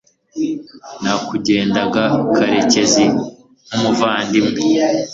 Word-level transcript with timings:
nakundaga 1.03 2.03
karekezi 2.35 3.05
nkumuvandimwe 3.67 4.57